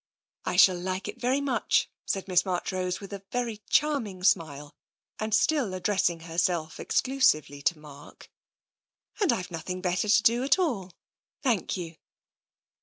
[0.45, 4.73] "I shall like it very much," said Miss Marchrose, with a very charming smile,
[5.19, 8.31] and still addressing her self exclusively to Mark.
[8.75, 10.91] *' And Tve nothing better to do at all,
[11.43, 11.97] thank you."